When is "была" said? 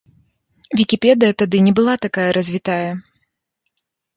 1.81-1.93